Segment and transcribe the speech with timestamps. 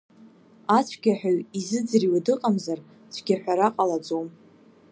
[0.77, 2.79] Ацәгьаҳәаҩ изыӡырҩуа дыҟамзар,
[3.13, 4.27] цәгьаҳәара ҟалаӡом.